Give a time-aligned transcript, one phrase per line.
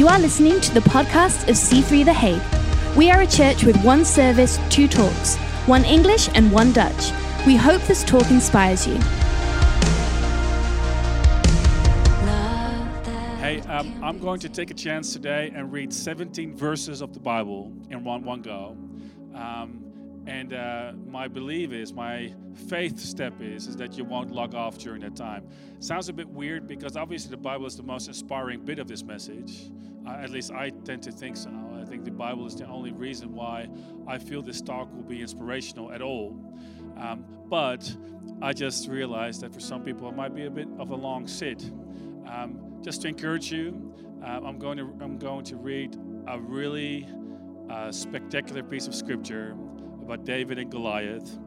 [0.00, 2.96] You are listening to the podcast of C3 The Hague.
[2.96, 5.36] We are a church with one service, two talks,
[5.66, 7.12] one English and one Dutch.
[7.46, 8.94] We hope this talk inspires you.
[13.40, 17.20] Hey, um, I'm going to take a chance today and read 17 verses of the
[17.20, 18.78] Bible in one, one go.
[19.34, 19.84] Um,
[20.26, 22.32] and uh, my belief is, my
[22.68, 25.46] faith step is, is that you won't log off during that time.
[25.78, 29.02] Sounds a bit weird because obviously the Bible is the most inspiring bit of this
[29.02, 29.70] message.
[30.08, 31.50] At least I tend to think so.
[31.80, 33.68] I think the Bible is the only reason why
[34.06, 36.36] I feel this talk will be inspirational at all.
[36.96, 37.96] Um, but
[38.42, 41.26] I just realized that for some people it might be a bit of a long
[41.26, 41.70] sit.
[42.26, 47.08] Um, just to encourage you, uh, I'm going to I'm going to read a really
[47.70, 49.56] uh, spectacular piece of scripture
[50.02, 51.38] about David and Goliath.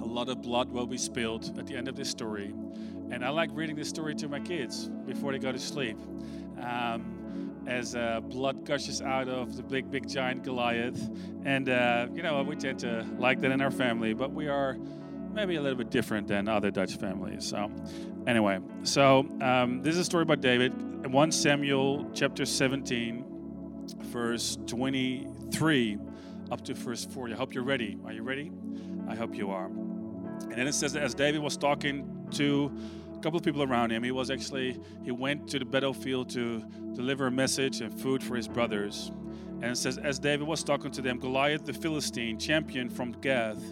[0.00, 2.54] A lot of blood will be spilled at the end of this story.
[3.10, 5.98] And I like reading this story to my kids before they go to sleep.
[6.60, 7.21] Um,
[7.66, 11.10] as uh, blood gushes out of the big, big giant Goliath.
[11.44, 14.76] And, uh, you know, we tend to like that in our family, but we are
[15.32, 17.46] maybe a little bit different than other Dutch families.
[17.46, 17.70] So,
[18.26, 20.72] anyway, so um, this is a story about David.
[21.06, 23.24] 1 Samuel chapter 17,
[23.98, 25.98] verse 23
[26.50, 27.32] up to verse 40.
[27.32, 27.98] I hope you're ready.
[28.04, 28.52] Are you ready?
[29.08, 29.66] I hope you are.
[29.66, 32.70] And then it says that as David was talking to
[33.22, 36.60] couple of people around him, he was actually, he went to the battlefield to
[36.94, 39.12] deliver a message and food for his brothers.
[39.62, 43.62] And says, as David was talking to them, Goliath the Philistine, champion from Gath,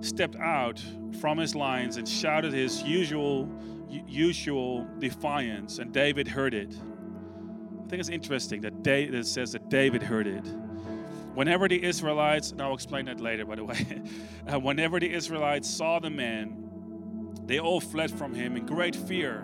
[0.00, 0.80] stepped out
[1.20, 3.48] from his lines and shouted his usual,
[3.88, 6.72] usual defiance, and David heard it.
[6.72, 10.46] I think it's interesting that David, it says that David heard it.
[11.34, 14.02] Whenever the Israelites, and I'll explain that later, by the way,
[14.52, 16.69] uh, whenever the Israelites saw the man,
[17.50, 19.40] they all fled from him in great fear.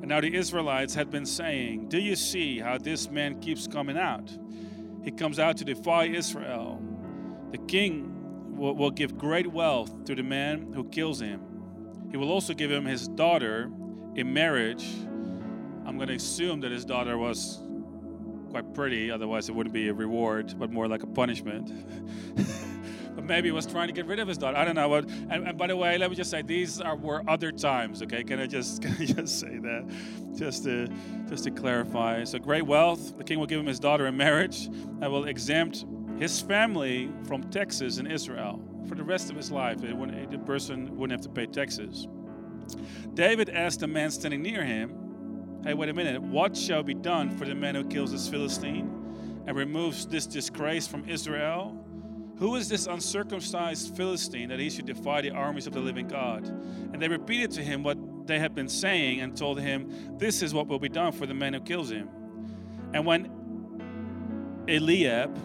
[0.00, 3.96] And now the Israelites had been saying, Do you see how this man keeps coming
[3.96, 4.36] out?
[5.04, 6.82] He comes out to defy Israel.
[7.52, 11.40] The king will, will give great wealth to the man who kills him.
[12.10, 13.70] He will also give him his daughter
[14.16, 14.84] in marriage.
[15.86, 17.60] I'm going to assume that his daughter was
[18.50, 21.70] quite pretty, otherwise, it wouldn't be a reward, but more like a punishment.
[23.22, 24.56] maybe he was trying to get rid of his daughter.
[24.56, 25.08] I don't know what.
[25.28, 28.02] And, and, by the way, let me just say these are were other times.
[28.02, 29.84] Okay, can I just can I just say that,
[30.36, 30.88] just to
[31.28, 32.24] just to clarify.
[32.24, 33.16] So great wealth.
[33.16, 34.68] The king will give him his daughter in marriage.
[35.00, 35.84] I will exempt
[36.18, 39.80] his family from taxes in Israel for the rest of his life.
[39.80, 42.06] the person wouldn't have to pay taxes.
[43.14, 45.04] David asked the man standing near him
[45.64, 49.42] hey, wait a minute, what shall be done for the man who kills this Philistine
[49.46, 51.83] and removes this disgrace from Israel?
[52.38, 56.46] Who is this uncircumcised Philistine that he should defy the armies of the living God?
[56.92, 60.52] And they repeated to him what they had been saying and told him, This is
[60.52, 62.08] what will be done for the man who kills him.
[62.92, 65.36] And when Eliab,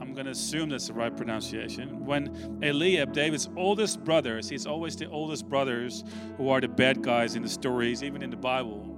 [0.00, 2.04] I'm going to assume that's the right pronunciation.
[2.04, 6.04] When Eliab, David's oldest brothers, he's always the oldest brothers
[6.36, 8.92] who are the bad guys in the stories, even in the Bible.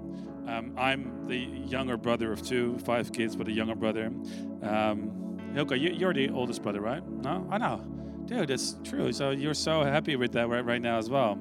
[0.47, 4.07] Um, I'm the younger brother of two, five kids, but a younger brother.
[4.63, 7.07] Um, Hilka, you, are the oldest brother, right?
[7.07, 7.85] No, I know,
[8.27, 8.51] dude.
[8.51, 9.13] It's true.
[9.13, 11.39] So you're so happy with that right, right now as well.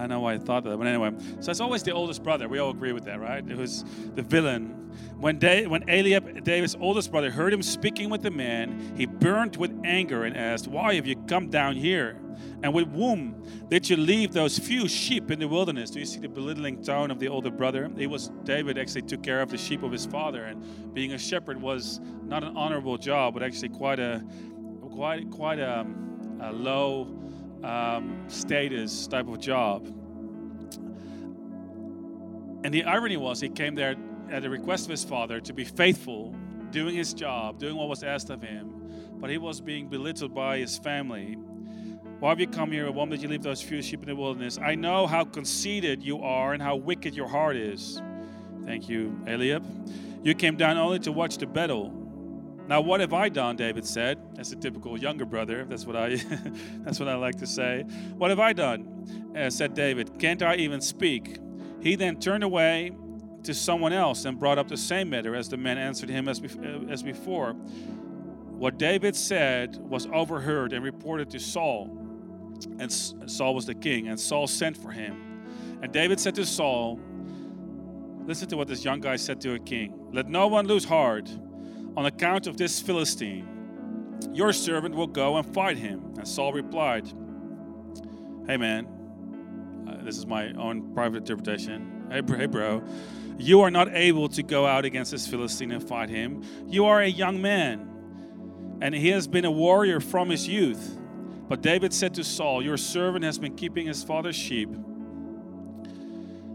[0.00, 1.12] I know why I thought that, but anyway.
[1.40, 2.48] So it's always the oldest brother.
[2.48, 3.46] We all agree with that, right?
[3.46, 3.84] It was
[4.14, 4.76] the villain.
[5.18, 9.56] When, da- when Eliab, David's oldest brother, heard him speaking with the man, he burned
[9.56, 12.18] with anger and asked, Why have you come down here?
[12.62, 15.90] And with whom did you leave those few sheep in the wilderness?
[15.90, 17.90] Do you see the belittling tone of the older brother?
[17.98, 21.18] It was David actually took care of the sheep of his father, and being a
[21.18, 24.24] shepherd was not an honorable job, but actually quite a
[24.80, 25.86] quite quite a,
[26.40, 27.20] a low
[27.62, 29.86] um, status type of job.
[32.62, 33.96] And the irony was, he came there
[34.30, 36.34] at the request of his father to be faithful,
[36.70, 38.72] doing his job, doing what was asked of him,
[39.14, 41.36] but he was being belittled by his family
[42.20, 42.90] why have you come here?
[42.92, 44.58] Why did you leave those few sheep in the wilderness?
[44.58, 48.02] I know how conceited you are and how wicked your heart is.
[48.66, 49.64] Thank you, Eliab.
[50.22, 51.99] You came down only to watch the battle.
[52.70, 53.56] Now, what have I done?
[53.56, 54.20] David said.
[54.36, 55.64] That's a typical younger brother.
[55.64, 56.14] That's what I.
[56.84, 57.82] that's what I like to say.
[58.16, 59.32] What have I done?
[59.36, 60.20] Uh, said David.
[60.20, 61.38] Can't I even speak?
[61.80, 62.92] He then turned away
[63.42, 66.40] to someone else and brought up the same matter as the man answered him as,
[66.40, 67.54] uh, as before.
[67.54, 71.90] What David said was overheard and reported to Saul.
[72.78, 75.42] And Saul was the king, and Saul sent for him.
[75.82, 77.00] And David said to Saul,
[78.26, 81.28] Listen to what this young guy said to a king Let no one lose heart
[81.96, 83.46] on account of this Philistine.
[84.32, 86.14] Your servant will go and fight him.
[86.16, 87.06] And Saul replied,
[88.46, 88.86] Hey man,
[89.88, 92.08] uh, this is my own private interpretation.
[92.10, 92.82] hey, hey, bro,
[93.38, 96.42] you are not able to go out against this Philistine and fight him.
[96.66, 100.98] You are a young man, and he has been a warrior from his youth.
[101.48, 104.68] But David said to Saul, Your servant has been keeping his father's sheep.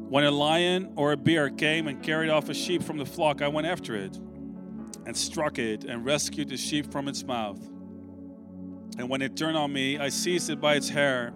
[0.07, 3.41] When a lion or a bear came and carried off a sheep from the flock,
[3.41, 4.17] I went after it
[5.05, 7.59] and struck it and rescued the sheep from its mouth.
[8.97, 11.33] And when it turned on me, I seized it by its hair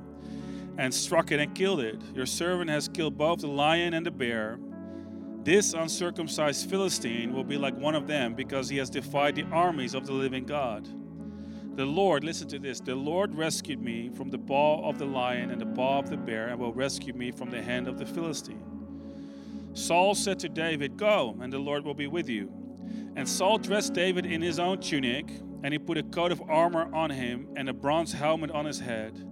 [0.78, 2.02] and struck it and killed it.
[2.14, 4.60] Your servant has killed both the lion and the bear.
[5.44, 9.94] This uncircumcised Philistine will be like one of them because he has defied the armies
[9.94, 10.88] of the living God.
[11.76, 15.52] The Lord, listen to this, the Lord rescued me from the paw of the lion
[15.52, 18.06] and the paw of the bear and will rescue me from the hand of the
[18.06, 18.64] Philistine.
[19.74, 22.52] Saul said to David, Go, and the Lord will be with you.
[23.20, 25.30] And Saul dressed David in his own tunic,
[25.62, 28.80] and he put a coat of armor on him and a bronze helmet on his
[28.80, 29.26] head.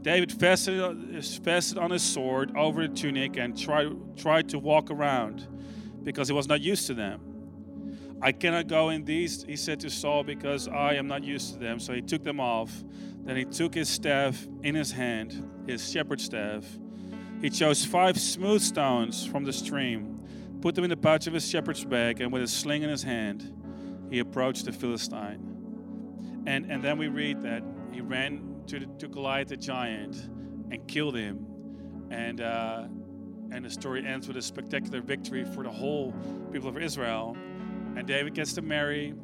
[0.00, 5.48] David fastened, on his sword over the tunic and tried, tried to walk around
[6.04, 7.20] because he was not used to them.
[8.22, 11.58] I cannot go in these, he said to Saul, because I am not used to
[11.58, 11.80] them.
[11.80, 12.70] So he took them off.
[13.24, 16.64] Then he took his staff in his hand, his shepherd's staff.
[17.40, 20.11] He chose five smooth stones from the stream,
[20.62, 23.02] put them in the pouch of his shepherd's bag, and with a sling in his
[23.02, 23.52] hand,
[24.10, 25.48] he approached the Philistine.
[26.46, 27.62] And, and then we read that
[27.92, 30.16] he ran to, the, to Goliath the giant
[30.70, 31.46] and killed him.
[32.10, 32.84] And, uh,
[33.50, 36.14] and the story ends with a spectacular victory for the whole
[36.52, 37.36] people of Israel.
[37.96, 39.14] And David gets to marry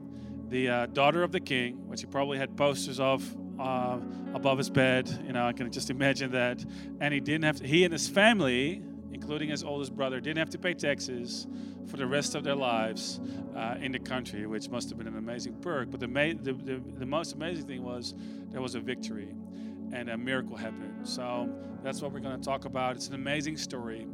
[0.48, 3.24] the uh, daughter of the king, which he probably had posters of
[3.60, 3.98] uh,
[4.34, 5.08] above his bed.
[5.26, 6.64] You know, I can just imagine that.
[7.00, 8.82] And he didn't have to, he and his family,
[9.12, 11.46] including his oldest brother, didn't have to pay taxes
[11.86, 13.20] for the rest of their lives
[13.56, 15.90] uh, in the country, which must have been an amazing perk.
[15.90, 18.14] But the, ma- the, the, the most amazing thing was
[18.50, 19.34] there was a victory
[19.92, 21.08] and a miracle happened.
[21.08, 21.48] So
[21.82, 22.96] that's what we're going to talk about.
[22.96, 24.06] It's an amazing story.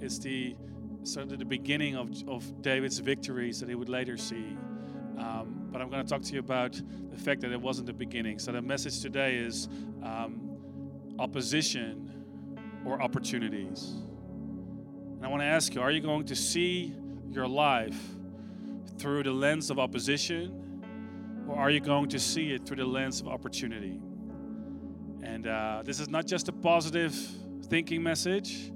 [0.00, 0.56] It's the
[1.02, 4.56] sort of the beginning of, of David's victories that he would later see.
[5.18, 6.80] Um, but I'm going to talk to you about
[7.10, 8.38] the fact that it wasn't the beginning.
[8.38, 9.68] So the message today is
[10.02, 10.58] um,
[11.18, 12.10] opposition
[12.84, 13.94] or opportunities.
[15.20, 16.94] And I want to ask you are you going to see
[17.30, 18.00] your life
[18.96, 20.82] through the lens of opposition,
[21.46, 24.00] or are you going to see it through the lens of opportunity?
[25.22, 27.14] And uh, this is not just a positive
[27.66, 28.72] thinking message,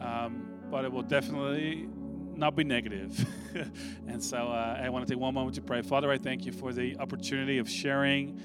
[0.00, 1.86] um, but it will definitely
[2.34, 3.28] not be negative.
[4.08, 5.82] and so uh, I want to take one moment to pray.
[5.82, 8.40] Father, I thank you for the opportunity of sharing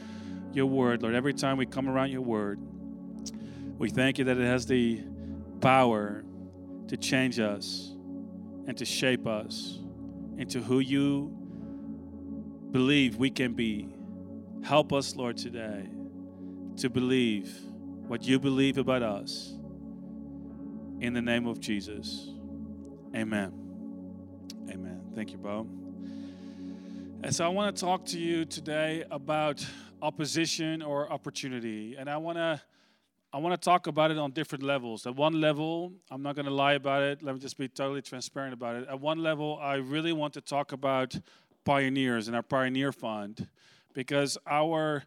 [0.51, 1.01] your word.
[1.01, 2.59] Lord, every time we come around your word,
[3.77, 5.01] we thank you that it has the
[5.61, 6.25] power
[6.87, 7.93] to change us
[8.67, 9.79] and to shape us
[10.37, 11.35] into who you
[12.71, 13.89] believe we can be.
[14.63, 15.89] Help us, Lord, today
[16.77, 17.53] to believe
[18.07, 19.53] what you believe about us.
[20.99, 22.29] In the name of Jesus.
[23.15, 23.53] Amen.
[24.69, 25.01] Amen.
[25.15, 25.67] Thank you, Bo.
[27.23, 29.65] And so I want to talk to you today about
[30.01, 31.95] opposition or opportunity.
[31.97, 32.61] And I want to
[33.37, 35.05] I want to talk about it on different levels.
[35.05, 37.21] At one level, I'm not going to lie about it.
[37.21, 38.87] Let me just be totally transparent about it.
[38.89, 41.15] At one level, I really want to talk about
[41.63, 43.47] pioneers and our pioneer fund
[43.93, 45.03] because our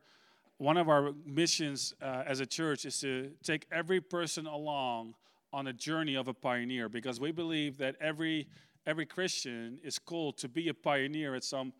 [0.59, 5.15] one of our missions uh, as a church is to take every person along
[5.53, 8.47] on a journey of a pioneer because we believe that every
[8.87, 11.73] every Christian is called to be a pioneer at some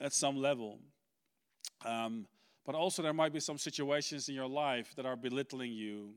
[0.00, 0.78] at some level.
[1.84, 2.26] Um,
[2.66, 6.10] but also, there might be some situations in your life that are belittling you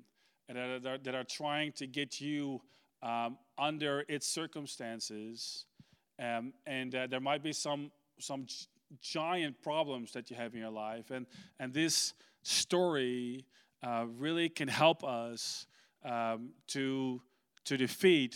[0.50, 2.62] and that are, that are trying to get you
[3.02, 5.66] um, under its circumstances.
[6.20, 8.46] Um, and uh, there might be some, some
[9.02, 11.12] giant problems that you have in your life.
[11.12, 11.26] And,
[11.60, 13.46] and this story
[13.82, 15.66] uh, really can help us
[16.06, 17.22] um, to,
[17.66, 18.36] to defeat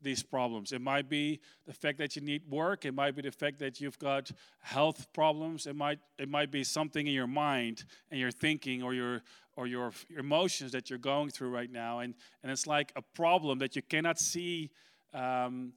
[0.00, 0.72] these problems.
[0.72, 2.84] It might be the fact that you need work.
[2.84, 5.66] It might be the fact that you've got health problems.
[5.66, 9.22] It might it might be something in your mind and your thinking or your
[9.56, 13.58] or your emotions that you're going through right now, and and it's like a problem
[13.58, 14.70] that you cannot see
[15.12, 15.72] um,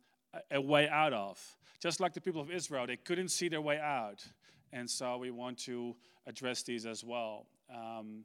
[0.51, 1.39] a way out of.
[1.79, 4.23] Just like the people of Israel, they couldn't see their way out,
[4.71, 5.95] and so we want to
[6.27, 7.47] address these as well.
[7.73, 8.23] Um,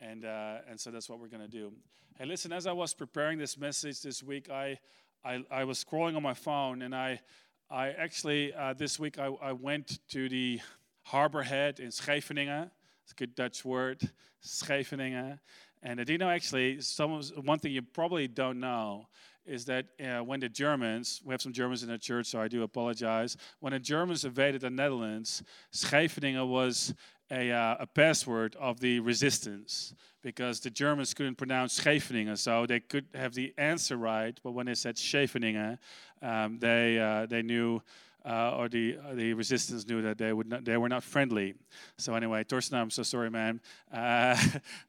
[0.00, 1.72] and uh, and so that's what we're going to do.
[2.18, 2.52] Hey, listen.
[2.52, 4.78] As I was preparing this message this week, I
[5.26, 7.20] I, I was scrolling on my phone and I,
[7.68, 10.60] I actually, uh, this week, I, I went to the
[11.02, 12.70] harbor head in Scheveningen.
[13.02, 14.08] It's a good Dutch word,
[14.40, 15.40] Scheveningen.
[15.82, 19.08] And did you know actually, some, one thing you probably don't know
[19.44, 22.46] is that uh, when the Germans, we have some Germans in the church, so I
[22.46, 23.36] do apologize.
[23.58, 25.42] When the Germans invaded the Netherlands,
[25.72, 26.94] Scheveningen was
[27.30, 32.80] a, uh, a password of the resistance because the Germans couldn't pronounce Scheveningen, so they
[32.80, 35.78] could have the answer right, but when they said Scheveningen,
[36.22, 37.80] um, they, uh, they knew
[38.26, 41.54] uh, or the uh, the resistance knew that they would not, they were not friendly.
[41.96, 43.60] So anyway, Torsten, I'm so sorry, man,
[43.92, 44.36] uh,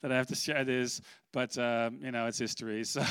[0.01, 1.01] that I have to share this,
[1.31, 2.83] but um, you know it's history.
[2.83, 3.03] So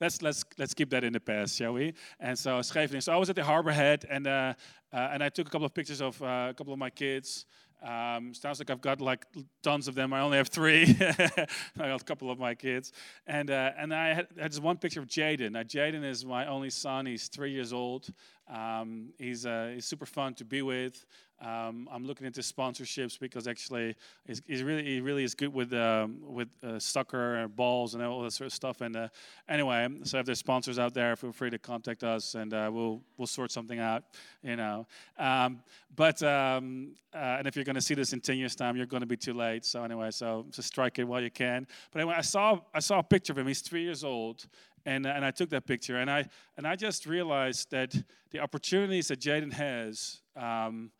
[0.00, 1.94] let's let's let's keep that in the past, shall we?
[2.20, 3.02] And so Scheveningen.
[3.02, 4.54] So I was at the harbor head, and uh,
[4.92, 7.46] uh, and I took a couple of pictures of uh, a couple of my kids.
[7.84, 9.26] Um, sounds like I've got like
[9.62, 10.14] tons of them.
[10.14, 10.96] I only have three.
[11.00, 12.92] I got a couple of my kids,
[13.26, 15.52] and uh, and I had, had this one picture of Jaden.
[15.52, 17.04] Now Jaden is my only son.
[17.04, 18.08] He's three years old.
[18.48, 21.04] Um, he's uh, he's super fun to be with.
[21.40, 23.96] Um, I'm looking into sponsorships because actually
[24.26, 28.02] he's, he's really he really is good with um, with uh, soccer and balls and
[28.02, 28.80] all that sort of stuff.
[28.80, 29.08] And uh,
[29.48, 33.02] anyway, so if there's sponsors out there, feel free to contact us and uh, we'll
[33.16, 34.04] we'll sort something out.
[34.42, 34.86] You know,
[35.18, 35.60] um,
[35.96, 38.86] but um, uh, and if you're going to see this in 10 years time, you're
[38.86, 39.64] going to be too late.
[39.64, 41.66] So anyway, so just strike it while you can.
[41.92, 43.46] But anyway, I saw I saw a picture of him.
[43.46, 44.46] He's three years old.
[44.86, 46.26] And, and I took that picture, and I
[46.58, 47.94] and I just realized that
[48.32, 50.90] the opportunities that Jaden has, um,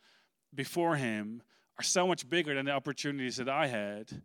[0.55, 1.41] before him
[1.77, 4.21] are so much bigger than the opportunities that I had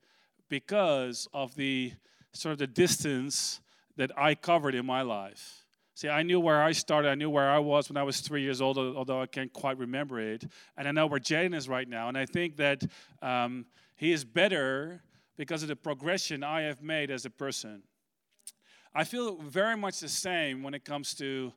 [0.49, 1.93] because of the
[2.33, 3.61] sort of the distance
[3.97, 5.67] that I covered in my life.
[5.95, 7.11] See, I knew where I started.
[7.11, 9.77] I knew where I was when I was three years old, although I can't quite
[9.77, 10.45] remember it.
[10.77, 12.09] And I know where Jaden is right now.
[12.09, 12.83] And I think that
[13.21, 15.03] um, he is better
[15.37, 17.83] because of the progression I have made as a person.
[18.95, 21.53] I feel very much the same when it comes to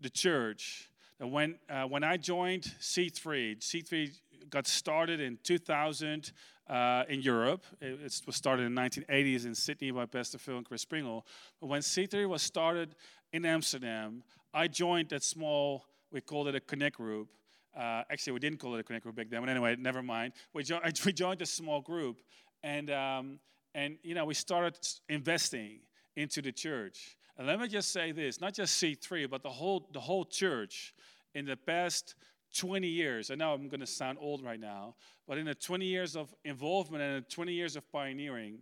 [0.00, 4.10] the church when, uh, when I joined C3, C3
[4.50, 6.32] got started in 2000
[6.68, 7.64] uh, in Europe.
[7.80, 11.26] It, it, was started in the 1980s in Sydney by Pastor Phil and Chris Pringle.
[11.60, 12.94] But when C3 was started
[13.32, 17.28] in Amsterdam, I joined that small, we called it a connect group.
[17.74, 20.32] Uh, actually, we didn't call it a connect group back then, but anyway, never mind.
[20.52, 22.20] We, jo- we joined a small group,
[22.62, 23.38] and, um,
[23.74, 24.78] and you know, we started
[25.08, 25.80] investing
[26.16, 27.16] into the church.
[27.38, 30.94] And let me just say this not just C3, but the whole, the whole church
[31.34, 32.14] in the past
[32.56, 33.30] 20 years.
[33.30, 34.94] I know I'm going to sound old right now,
[35.28, 38.58] but in the 20 years of involvement and the 20 years of pioneering,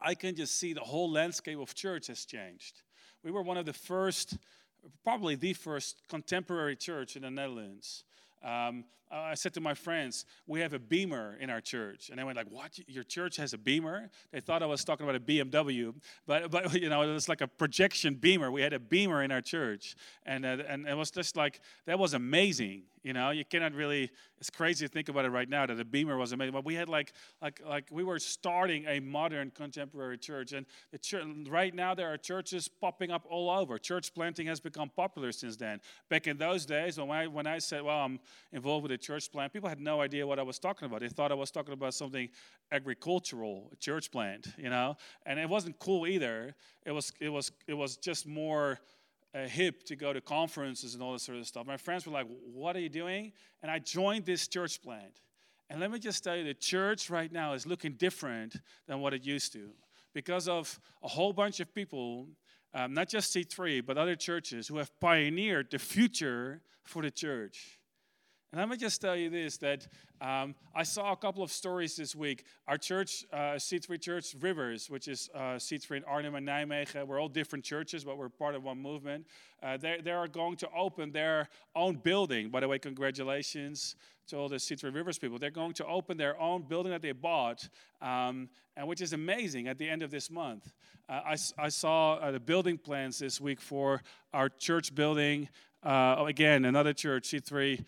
[0.00, 2.82] I can just see the whole landscape of church has changed.
[3.22, 4.38] We were one of the first,
[5.04, 8.04] probably the first contemporary church in the Netherlands.
[8.42, 12.10] Um, I said to my friends, we have a Beamer in our church.
[12.10, 12.78] And they went like, what?
[12.88, 14.08] Your church has a Beamer?
[14.32, 15.94] They thought I was talking about a BMW.
[16.26, 18.50] But, but you know, it was like a projection Beamer.
[18.50, 19.96] We had a Beamer in our church.
[20.24, 22.82] And, uh, and it was just like, that was amazing.
[23.02, 25.84] You know, you cannot really, it's crazy to think about it right now that the
[25.84, 26.52] Beamer was amazing.
[26.52, 30.52] But we had like, like, like we were starting a modern contemporary church.
[30.52, 33.78] And the church, right now there are churches popping up all over.
[33.78, 35.80] Church planting has become popular since then.
[36.10, 38.20] Back in those days, when I, when I said, well, I'm
[38.52, 41.00] involved with a church plant, people had no idea what I was talking about.
[41.00, 42.28] They thought I was talking about something
[42.72, 44.96] agricultural, church plant, you know?
[45.26, 46.54] And it wasn't cool either.
[46.84, 48.78] It was, it was, it was just more,
[49.34, 51.66] uh, hip to go to conferences and all this sort of stuff.
[51.66, 53.32] My friends were like, What are you doing?
[53.62, 55.20] And I joined this church plant.
[55.68, 58.56] And let me just tell you, the church right now is looking different
[58.88, 59.70] than what it used to
[60.12, 62.26] because of a whole bunch of people,
[62.74, 67.79] um, not just C3, but other churches who have pioneered the future for the church.
[68.52, 69.86] And let me just tell you this that
[70.20, 72.42] um, I saw a couple of stories this week.
[72.66, 77.20] Our church, uh, C3 Church Rivers, which is uh, C3 in Arnhem and Nijmegen, we're
[77.20, 79.28] all different churches, but we're part of one movement.
[79.62, 82.48] Uh, they, they are going to open their own building.
[82.48, 83.94] By the way, congratulations
[84.26, 85.38] to all the C3 Rivers people.
[85.38, 87.68] They're going to open their own building that they bought,
[88.02, 90.72] um, and which is amazing at the end of this month.
[91.08, 94.02] Uh, I, I saw uh, the building plans this week for
[94.34, 95.48] our church building.
[95.84, 97.82] Uh, again, another church, C3 uh,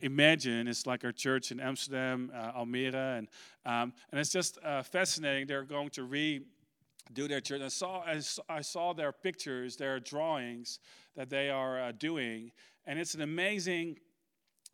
[0.00, 3.28] imagine it's like our church in Amsterdam, uh, Almere, and
[3.64, 5.46] um, and it's just uh, fascinating.
[5.46, 7.62] They're going to redo their church.
[7.62, 8.04] I saw
[8.48, 10.80] I saw their pictures, their drawings
[11.16, 12.52] that they are uh, doing,
[12.86, 13.98] and it's an amazing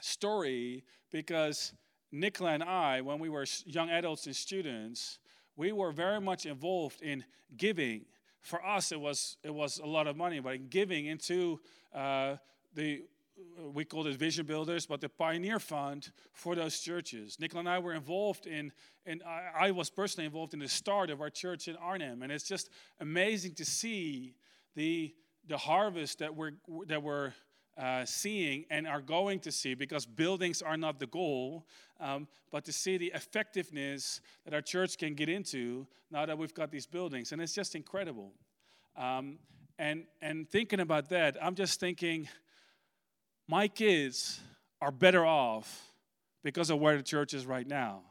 [0.01, 1.73] story because
[2.13, 5.19] Nicola and I, when we were young adults and students,
[5.57, 7.25] we were very much involved in
[7.57, 8.05] giving.
[8.41, 11.61] For us, it was it was a lot of money, but in giving into
[11.95, 12.37] uh,
[12.75, 13.05] the
[13.73, 17.38] we called it Vision Builders, but the Pioneer Fund for those churches.
[17.41, 18.73] Nicola and I were involved in,
[19.07, 22.31] and I, I, was personally involved in the start of our church in Arnhem, and
[22.31, 24.35] it's just amazing to see
[24.75, 25.14] the
[25.47, 26.53] the harvest that we're
[26.87, 27.33] that we're
[27.76, 31.67] uh, seeing and are going to see because buildings are not the goal,
[32.00, 36.55] um, but to see the effectiveness that our church can get into now that we've
[36.55, 38.33] got these buildings, and it's just incredible.
[38.97, 39.38] Um,
[39.79, 42.29] and and thinking about that, I'm just thinking
[43.49, 44.41] my kids
[44.81, 45.93] are better off
[46.43, 48.03] because of where the church is right now.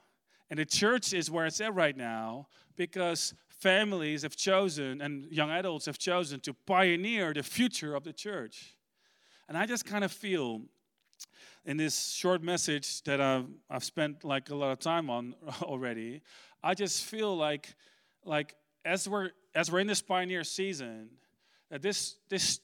[0.50, 5.50] And the church is where it's at right now because families have chosen and young
[5.50, 8.76] adults have chosen to pioneer the future of the church.
[9.48, 10.62] And I just kind of feel
[11.66, 16.22] in this short message that I've, I've spent like a lot of time on already,
[16.64, 17.76] I just feel like,
[18.26, 21.10] like as we're as we're in this pioneer season,
[21.70, 22.60] that this this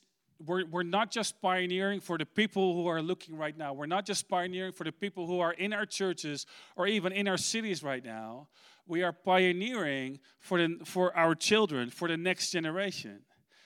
[0.46, 3.74] we're, we're not just pioneering for the people who are looking right now.
[3.74, 7.28] We're not just pioneering for the people who are in our churches or even in
[7.28, 8.48] our cities right now.
[8.88, 13.20] We are pioneering for, the, for our children, for the next generation.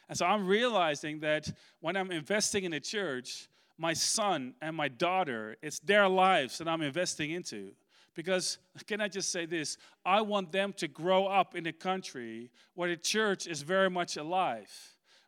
[0.10, 1.50] And so I'm realizing that
[1.80, 6.68] when I'm investing in a church, my son and my daughter, it's their lives that
[6.68, 7.72] I'm investing into.
[8.16, 9.78] Because, can I just say this?
[10.06, 14.18] I want them to grow up in a country where the church is very much
[14.18, 14.70] alive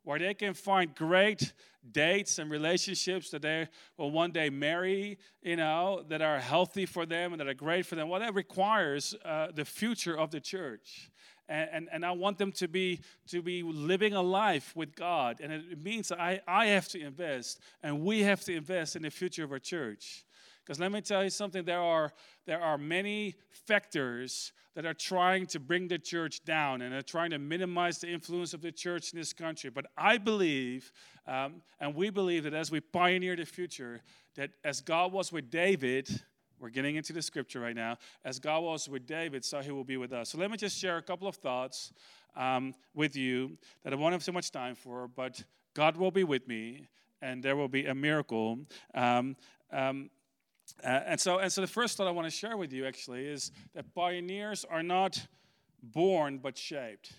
[0.06, 1.52] where they can find great
[1.92, 7.06] dates and relationships that they will one day marry, you know, that are healthy for
[7.06, 8.08] them and that are great for them.
[8.08, 11.12] Well, that requires uh, the future of the church.
[11.48, 15.42] And, and, and, I want them to be to be living a life with God.
[15.42, 19.12] And it means I, I have to invest and we have to invest in the
[19.12, 20.25] future of our church.
[20.66, 22.12] Because let me tell you something, there are,
[22.48, 27.30] there are many factors that are trying to bring the church down and are trying
[27.30, 29.70] to minimize the influence of the church in this country.
[29.70, 30.92] But I believe,
[31.28, 34.02] um, and we believe that as we pioneer the future,
[34.36, 36.10] that as God was with David,
[36.60, 39.84] we're getting into the scripture right now, as God was with David, so he will
[39.84, 40.30] be with us.
[40.30, 41.94] So let me just share a couple of thoughts
[42.36, 45.44] um, with you that I won't have so much time for, but
[45.76, 46.88] God will be with me
[47.22, 48.60] and there will be a miracle.
[48.94, 49.36] Um,
[49.72, 50.10] um,
[50.84, 53.26] uh, and so, and so the first thought I want to share with you actually
[53.26, 55.26] is that pioneers are not
[55.82, 57.14] born but shaped.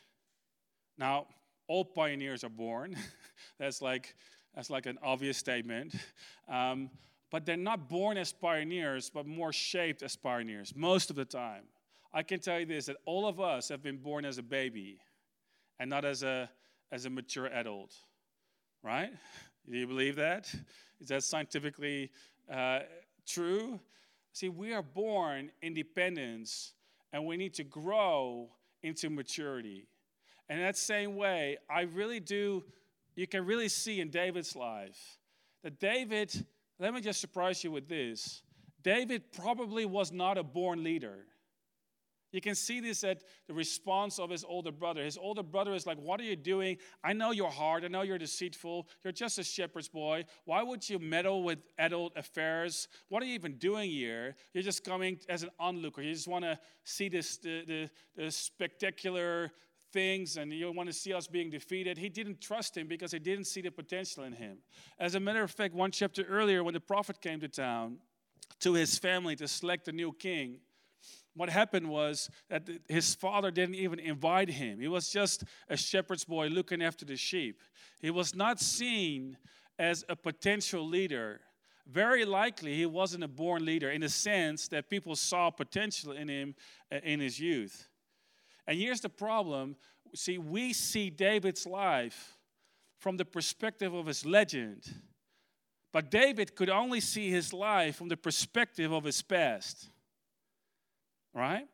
[0.98, 1.26] Now,
[1.68, 2.96] all pioneers are born.
[3.58, 4.14] that's like
[4.54, 5.94] that's like an obvious statement.
[6.48, 6.90] Um,
[7.30, 11.64] but they're not born as pioneers, but more shaped as pioneers most of the time.
[12.14, 14.98] I can tell you this: that all of us have been born as a baby,
[15.78, 16.48] and not as a
[16.92, 17.94] as a mature adult.
[18.82, 19.10] Right?
[19.68, 20.52] Do you believe that?
[21.00, 22.10] Is that scientifically
[22.50, 22.80] uh,
[23.26, 23.80] true?
[24.32, 26.74] See, we are born independence
[27.12, 28.50] and we need to grow
[28.82, 29.88] into maturity.
[30.48, 32.64] And that same way, I really do,
[33.14, 35.18] you can really see in David's life
[35.62, 36.46] that David,
[36.78, 38.42] let me just surprise you with this
[38.82, 41.26] David probably was not a born leader.
[42.32, 45.04] You can see this at the response of his older brother.
[45.04, 46.78] His older brother is like, What are you doing?
[47.02, 47.84] I know you're hard.
[47.84, 48.88] I know you're deceitful.
[49.04, 50.24] You're just a shepherd's boy.
[50.44, 52.88] Why would you meddle with adult affairs?
[53.08, 54.36] What are you even doing here?
[54.52, 56.02] You're just coming as an onlooker.
[56.02, 59.52] You just want to see this, the, the, the spectacular
[59.92, 61.96] things and you want to see us being defeated.
[61.96, 64.58] He didn't trust him because he didn't see the potential in him.
[64.98, 67.98] As a matter of fact, one chapter earlier, when the prophet came to town
[68.60, 70.60] to his family to select a new king,
[71.36, 74.80] what happened was that his father didn't even invite him.
[74.80, 77.60] He was just a shepherd's boy looking after the sheep.
[78.00, 79.36] He was not seen
[79.78, 81.40] as a potential leader.
[81.86, 86.28] Very likely, he wasn't a born leader in the sense that people saw potential in
[86.28, 86.54] him
[86.90, 87.86] uh, in his youth.
[88.66, 89.76] And here's the problem
[90.14, 92.38] see, we see David's life
[92.98, 94.82] from the perspective of his legend,
[95.92, 99.90] but David could only see his life from the perspective of his past
[101.36, 101.66] right?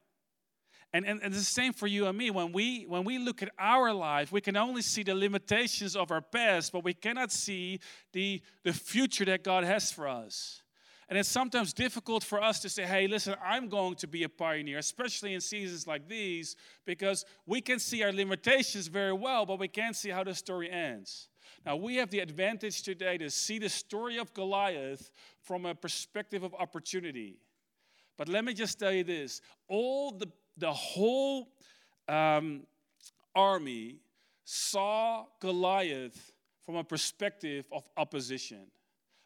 [0.93, 2.31] And, and, and, the same for you and me.
[2.31, 6.11] When we, when we look at our life, we can only see the limitations of
[6.11, 7.81] our past, but we cannot see
[8.13, 10.61] the, the future that God has for us.
[11.09, 14.29] And it's sometimes difficult for us to say, hey, listen, I'm going to be a
[14.29, 19.59] pioneer, especially in seasons like these, because we can see our limitations very well, but
[19.59, 21.29] we can't see how the story ends.
[21.65, 25.11] Now, we have the advantage today to see the story of Goliath
[25.43, 27.37] from a perspective of opportunity.
[28.17, 31.49] But let me just tell you this all the, the whole
[32.09, 32.63] um,
[33.35, 34.01] army
[34.45, 36.33] saw Goliath
[36.65, 38.67] from a perspective of opposition.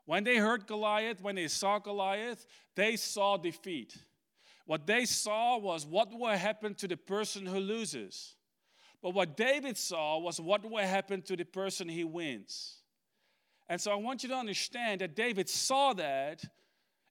[0.04, 2.46] When they heard Goliath, when they saw Goliath,
[2.76, 3.96] they saw defeat.
[4.66, 8.34] What they saw was what will happen to the person who loses.
[9.02, 12.82] But what David saw was what will happen to the person he wins.
[13.68, 16.44] And so I want you to understand that David saw that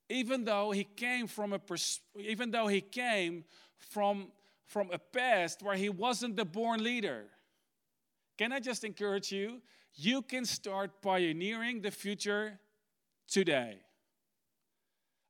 [0.09, 3.43] even though he came from a pers- even though he came
[3.77, 4.31] from
[4.65, 7.25] from a past where he wasn't the born leader.
[8.37, 9.61] Can i just encourage you?
[9.95, 12.59] You can start pioneering the future
[13.27, 13.84] today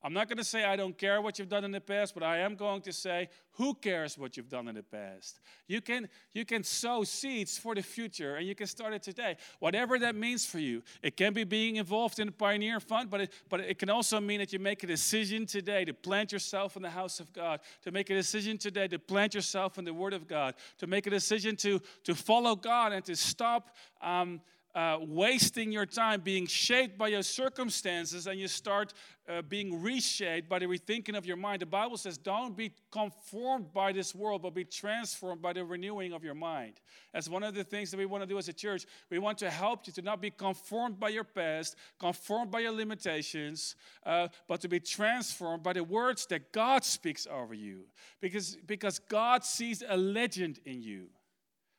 [0.05, 2.21] I'm not going to say I don't care what you've done in the past, but
[2.21, 5.39] I am going to say who cares what you've done in the past.
[5.67, 9.35] You can you can sow seeds for the future and you can start it today.
[9.57, 10.83] Whatever that means for you.
[11.01, 14.21] It can be being involved in the Pioneer Fund, but it, but it can also
[14.21, 17.61] mean that you make a decision today to plant yourself in the house of God,
[17.81, 21.07] to make a decision today to plant yourself in the Word of God, to make
[21.07, 24.39] a decision to to follow God and to stop um,
[24.75, 28.93] uh, wasting your time being shaped by your circumstances and you start
[29.29, 31.61] uh, being reshaped by the rethinking of your mind.
[31.61, 36.11] The Bible says, don't be conformed by this world, but be transformed by the renewing
[36.11, 36.81] of your mind.
[37.13, 38.85] That's one of the things that we want to do as a church.
[39.09, 42.73] We want to help you to not be conformed by your past, conformed by your
[42.73, 47.85] limitations, uh, but to be transformed by the words that God speaks over you.
[48.19, 51.07] Because, because God sees a legend in you,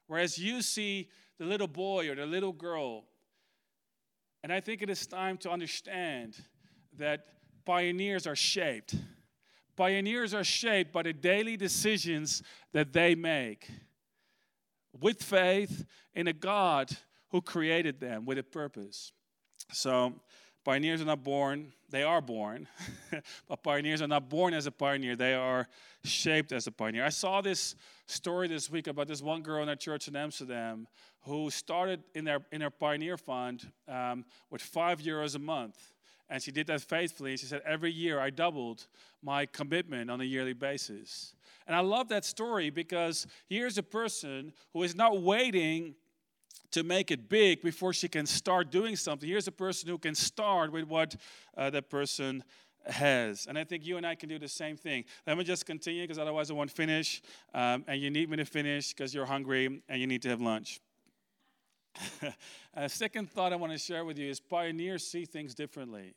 [0.07, 3.05] whereas you see the little boy or the little girl.
[4.43, 6.37] And I think it is time to understand
[6.99, 7.27] that
[7.65, 8.95] pioneers are shaped.
[9.77, 13.69] Pioneers are shaped by the daily decisions that they make
[14.99, 16.91] with faith in a God
[17.31, 19.13] who created them with a purpose.
[19.73, 20.15] So,
[20.67, 22.67] pioneers are not born, they are born,
[23.49, 25.69] but pioneers are not born as a pioneer, they are
[26.03, 27.05] shaped as a pioneer.
[27.05, 27.77] I saw this
[28.07, 30.89] story this week about this one girl in a church in Amsterdam
[31.21, 35.93] who started in their, in her Pioneer Fund um, with five euros a month.
[36.29, 37.37] And she did that faithfully.
[37.37, 38.89] She said, Every year I doubled
[39.23, 41.35] my commitment on a yearly basis.
[41.69, 45.95] And I love that story because here's a person who is not waiting
[46.73, 49.29] to make it big before she can start doing something.
[49.29, 51.17] Here's a person who can start with what
[51.57, 52.45] uh, that person
[52.87, 53.47] has.
[53.47, 55.05] And I think you and I can do the same thing.
[55.27, 57.23] Let me just continue because otherwise I won't finish.
[57.55, 60.41] Um, and you need me to finish because you're hungry and you need to have
[60.41, 60.81] lunch.
[62.75, 66.15] a second thought I want to share with you is pioneers see things differently.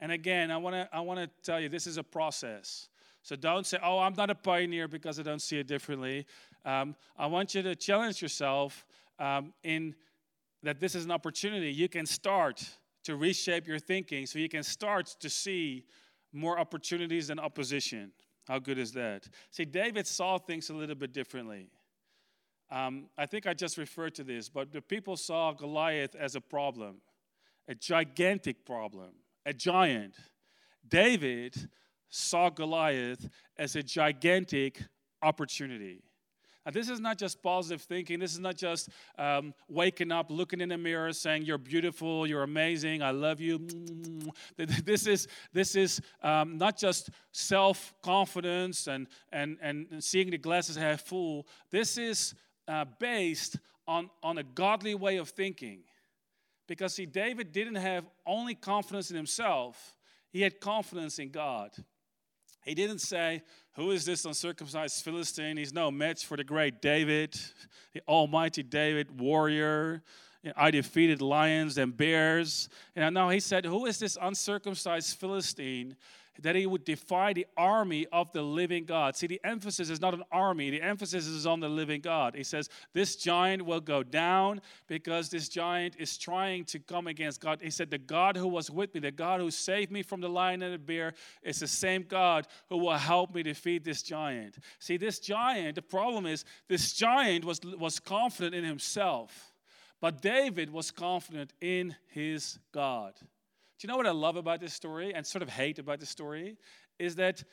[0.00, 2.88] And again, I want to I want to tell you this is a process.
[3.22, 6.26] So don't say, "Oh, I'm not a pioneer because I don't see it differently."
[6.64, 8.84] Um, I want you to challenge yourself
[9.18, 9.94] um, in
[10.62, 11.70] that this is an opportunity.
[11.70, 12.64] You can start
[13.04, 15.84] to reshape your thinking, so you can start to see
[16.32, 18.12] more opportunities than opposition.
[18.48, 19.28] How good is that?
[19.50, 21.68] See, David saw things a little bit differently.
[22.70, 26.40] Um, I think I just referred to this, but the people saw Goliath as a
[26.40, 26.96] problem,
[27.68, 29.10] a gigantic problem,
[29.46, 30.14] a giant.
[30.86, 31.54] David
[32.08, 34.82] saw Goliath as a gigantic
[35.22, 36.02] opportunity.
[36.64, 38.18] Now, this is not just positive thinking.
[38.20, 42.42] This is not just um, waking up, looking in the mirror, saying, You're beautiful, you're
[42.42, 43.66] amazing, I love you.
[44.56, 50.76] This is, this is um, not just self confidence and, and, and seeing the glasses
[50.76, 51.46] half full.
[51.70, 52.34] This is
[52.68, 55.80] uh, based on, on a godly way of thinking.
[56.66, 59.96] Because, see, David didn't have only confidence in himself,
[60.30, 61.70] he had confidence in God.
[62.64, 63.42] He didn't say,
[63.74, 65.56] Who is this uncircumcised Philistine?
[65.56, 67.38] He's no match for the great David,
[67.92, 70.02] the almighty David, warrior.
[70.56, 72.68] I defeated lions and bears.
[72.94, 75.96] And now he said, Who is this uncircumcised Philistine
[76.42, 79.16] that he would defy the army of the living God.
[79.16, 82.34] See, the emphasis is not an army, the emphasis is on the living God.
[82.34, 87.40] He says, This giant will go down because this giant is trying to come against
[87.40, 87.60] God.
[87.62, 90.28] He said, The God who was with me, the God who saved me from the
[90.28, 94.58] lion and the bear, is the same God who will help me defeat this giant.
[94.78, 99.52] See, this giant, the problem is, this giant was, was confident in himself,
[100.00, 103.14] but David was confident in his God.
[103.84, 106.56] You know what I love about this story and sort of hate about this story?
[106.98, 107.44] Is that, do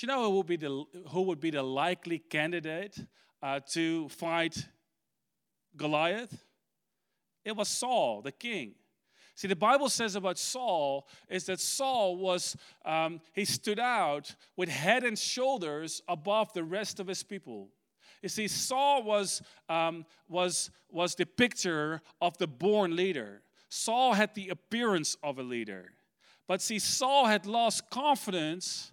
[0.00, 2.98] you know who would be the, who would be the likely candidate
[3.40, 4.66] uh, to fight
[5.76, 6.36] Goliath?
[7.44, 8.74] It was Saul, the king.
[9.36, 14.68] See, the Bible says about Saul is that Saul was, um, he stood out with
[14.68, 17.68] head and shoulders above the rest of his people.
[18.20, 23.42] You see, Saul was, um, was, was the picture of the born leader.
[23.68, 25.92] Saul had the appearance of a leader.
[26.46, 28.92] But see, Saul had lost confidence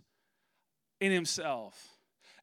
[0.99, 1.95] in himself.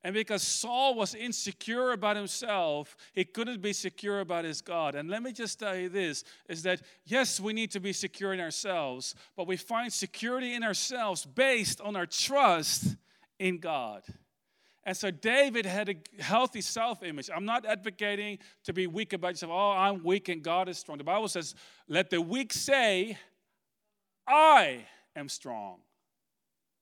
[0.05, 4.97] And because Saul was insecure about himself, he couldn't be secure about his God.
[4.97, 8.33] And let me just tell you this is that yes, we need to be secure
[8.33, 12.97] in ourselves, but we find security in ourselves based on our trust
[13.38, 14.03] in God.
[14.85, 17.31] And so David had a healthy self image.
[17.35, 19.53] I'm not advocating to be weak about yourself.
[19.53, 20.99] Oh, I'm weak and God is strong.
[20.99, 21.55] The Bible says,
[21.88, 23.16] let the weak say,
[24.27, 25.79] I am strong.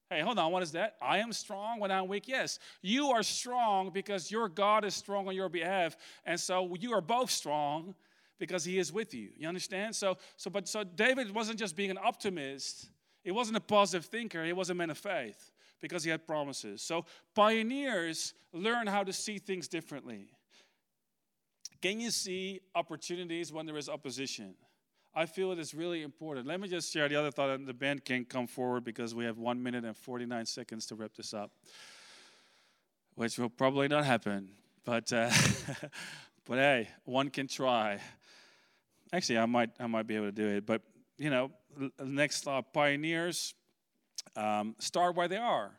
[0.09, 0.97] Hey, hold on, what is that?
[1.01, 2.27] I am strong when I'm weak?
[2.27, 5.97] Yes, you are strong because your God is strong on your behalf.
[6.25, 7.95] And so you are both strong
[8.39, 9.29] because he is with you.
[9.37, 9.95] You understand?
[9.95, 12.89] So, so but so David wasn't just being an optimist,
[13.23, 16.83] He wasn't a positive thinker, he was a man of faith because he had promises.
[16.83, 20.29] So pioneers learn how to see things differently.
[21.81, 24.55] Can you see opportunities when there is opposition?
[25.15, 26.47] I feel it is really important.
[26.47, 29.25] Let me just share the other thought, and the band can come forward because we
[29.25, 31.51] have one minute and 49 seconds to wrap this up,
[33.15, 34.51] which will probably not happen.
[34.85, 35.31] But, uh,
[36.45, 37.99] but hey, one can try.
[39.13, 40.67] Actually, I might, I might be able to do it.
[40.67, 40.83] But,
[41.19, 41.51] you know,
[42.03, 43.55] next thought pioneers
[44.37, 45.73] um, start where they are.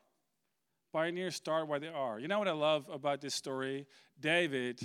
[0.93, 2.19] Pioneers start where they are.
[2.19, 3.87] You know what I love about this story?
[4.19, 4.79] David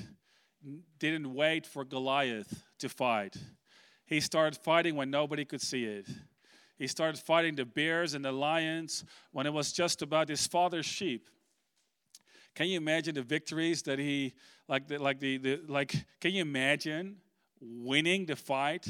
[0.99, 3.37] didn't wait for Goliath to fight.
[4.05, 6.07] He started fighting when nobody could see it.
[6.79, 10.87] He started fighting the bears and the lions when it was just about his father's
[10.87, 11.29] sheep.
[12.55, 14.35] Can you imagine the victories that he
[14.69, 17.17] like the, like the, the like can you imagine
[17.61, 18.87] winning the fight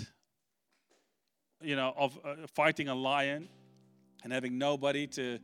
[1.61, 3.49] you know of uh, fighting a lion
[4.25, 5.39] and having nobody to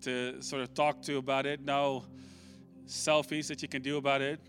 [0.00, 2.04] to sort of talk to about it no
[2.86, 4.40] selfies that you can do about it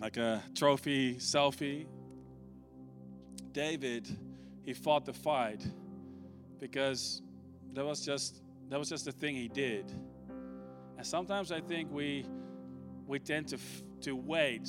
[0.00, 1.86] like a trophy selfie
[3.52, 4.08] David,
[4.64, 5.62] he fought the fight
[6.58, 7.22] because
[7.74, 9.92] that was just that was just the thing he did.
[10.96, 12.24] And sometimes I think we
[13.06, 13.58] we tend to
[14.02, 14.68] to wait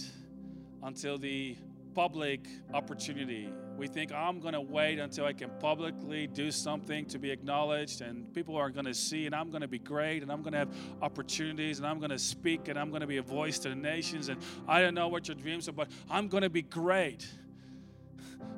[0.81, 1.55] until the
[1.93, 3.49] public opportunity.
[3.77, 8.01] We think I'm going to wait until I can publicly do something to be acknowledged
[8.01, 10.53] and people are going to see and I'm going to be great and I'm going
[10.53, 13.59] to have opportunities and I'm going to speak and I'm going to be a voice
[13.59, 16.49] to the nations and I don't know what your dreams are but I'm going to
[16.49, 17.27] be great.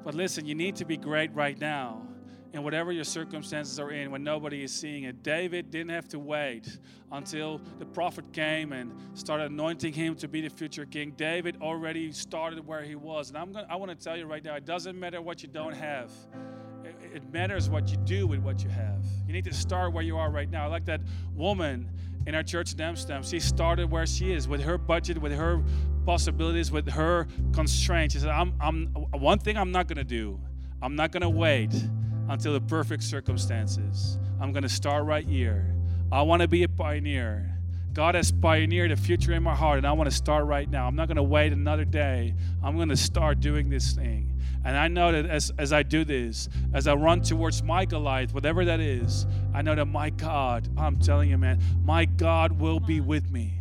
[0.04, 2.08] But listen, you need to be great right now.
[2.56, 6.20] And whatever your circumstances are in, when nobody is seeing it, David didn't have to
[6.20, 6.80] wait
[7.12, 11.12] until the prophet came and started anointing him to be the future king.
[11.18, 13.28] David already started where he was.
[13.28, 15.50] And I'm gonna, I want to tell you right now, it doesn't matter what you
[15.50, 16.10] don't have.
[16.86, 19.04] It, it matters what you do with what you have.
[19.28, 20.70] You need to start where you are right now.
[20.70, 21.02] Like that
[21.36, 21.90] woman
[22.26, 23.22] in our church in Amsterdam.
[23.22, 25.62] She started where she is with her budget, with her
[26.06, 28.14] possibilities, with her constraints.
[28.14, 30.40] She said, I'm, I'm, one thing I'm not going to do,
[30.82, 31.74] I'm not going to wait
[32.30, 34.18] until the perfect circumstances.
[34.40, 35.76] I'm going to start right here.
[36.12, 37.52] I want to be a pioneer.
[37.94, 40.86] God has pioneered a future in my heart, and I want to start right now.
[40.86, 42.34] I'm not going to wait another day.
[42.62, 44.36] I'm going to start doing this thing.
[44.66, 48.34] And I know that as, as I do this, as I run towards my Goliath,
[48.34, 52.80] whatever that is, I know that my God, I'm telling you, man, my God will
[52.80, 53.54] be with me.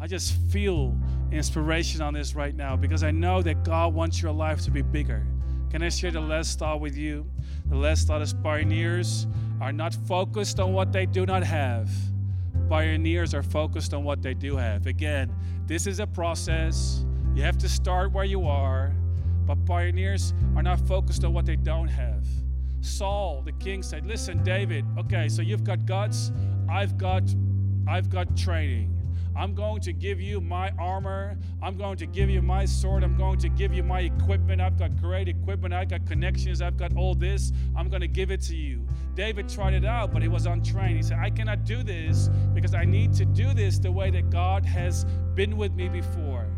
[0.00, 0.96] I just feel
[1.30, 4.80] inspiration on this right now because I know that God wants your life to be
[4.80, 5.26] bigger.
[5.70, 7.26] Can I share the last thought with you?
[7.68, 9.26] The last thought is pioneers
[9.60, 11.90] are not focused on what they do not have.
[12.68, 14.86] Pioneers are focused on what they do have.
[14.86, 15.34] Again,
[15.66, 17.04] this is a process.
[17.34, 18.92] You have to start where you are,
[19.46, 22.26] but pioneers are not focused on what they don't have.
[22.80, 26.32] Saul, the king, said, Listen, David, okay, so you've got guts,
[26.70, 27.22] I've got
[27.86, 28.97] I've got training.
[29.38, 31.38] I'm going to give you my armor.
[31.62, 33.04] I'm going to give you my sword.
[33.04, 34.60] I'm going to give you my equipment.
[34.60, 35.72] I've got great equipment.
[35.72, 36.60] I've got connections.
[36.60, 37.52] I've got all this.
[37.76, 38.84] I'm going to give it to you.
[39.14, 40.96] David tried it out, but he was untrained.
[40.96, 44.28] He said, I cannot do this because I need to do this the way that
[44.28, 45.04] God has
[45.36, 46.48] been with me before.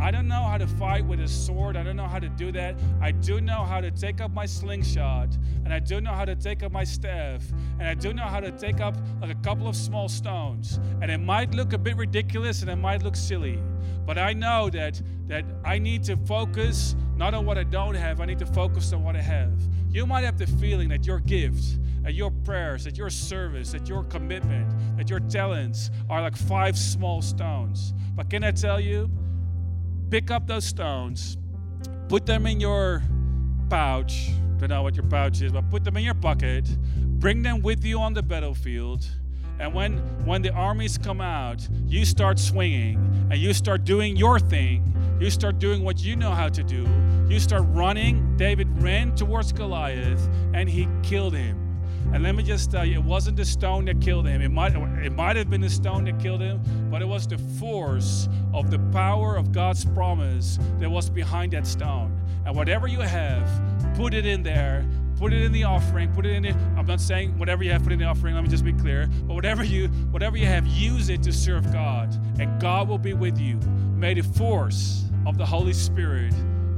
[0.00, 1.76] I don't know how to fight with a sword.
[1.76, 2.76] I don't know how to do that.
[3.00, 6.36] I do know how to take up my slingshot, and I do know how to
[6.36, 7.44] take up my staff,
[7.78, 10.78] and I do know how to take up like a couple of small stones.
[11.02, 13.60] And it might look a bit ridiculous and it might look silly,
[14.06, 18.20] but I know that that I need to focus not on what I don't have.
[18.20, 19.52] I need to focus on what I have.
[19.90, 23.88] You might have the feeling that your gift, that your prayers, that your service, that
[23.88, 27.92] your commitment, that your talents are like five small stones.
[28.14, 29.10] But can I tell you?
[30.10, 31.36] Pick up those stones,
[32.08, 33.02] put them in your
[33.68, 34.30] pouch.
[34.58, 36.68] Don't know what your pouch is, but put them in your bucket.
[37.20, 39.06] Bring them with you on the battlefield.
[39.60, 42.96] And when when the armies come out, you start swinging
[43.30, 44.94] and you start doing your thing.
[45.20, 46.88] You start doing what you know how to do.
[47.28, 48.36] You start running.
[48.36, 51.67] David ran towards Goliath and he killed him.
[52.12, 54.40] And let me just tell you, it wasn't the stone that killed him.
[54.40, 57.38] It might, it might have been the stone that killed him, but it was the
[57.38, 62.18] force of the power of God's promise that was behind that stone.
[62.46, 63.46] And whatever you have,
[63.94, 64.86] put it in there.
[65.16, 66.12] Put it in the offering.
[66.12, 66.54] Put it in it.
[66.76, 68.36] I'm not saying whatever you have, put in the offering.
[68.36, 69.08] Let me just be clear.
[69.26, 73.14] But whatever you, whatever you have, use it to serve God, and God will be
[73.14, 73.56] with you.
[73.96, 76.32] May the force of the Holy Spirit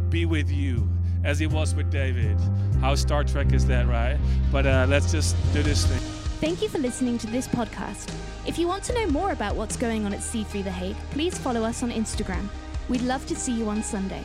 [0.08, 0.88] be with you
[1.24, 2.38] as he was with David.
[2.80, 4.18] How Star Trek is that, right?
[4.50, 6.00] But uh, let's just do this thing.
[6.40, 8.14] Thank you for listening to this podcast.
[8.46, 11.37] If you want to know more about what's going on at C3 The Hague, please
[11.37, 12.48] follow us on Instagram.
[12.88, 14.24] We'd love to see you on Sunday.